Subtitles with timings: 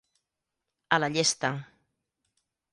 [0.97, 1.53] A la llesta.